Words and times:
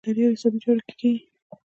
دا 0.03 0.03
په 0.05 0.09
اداري 0.11 0.23
او 0.27 0.35
حسابي 0.37 0.59
چارو 0.63 0.81
کې 0.87 0.95
کیږي. 0.99 1.21